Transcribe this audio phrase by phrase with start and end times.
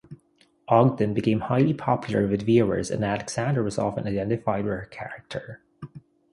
[0.67, 5.61] Ogden became highly popular with viewers and Alexander was often identified with her character.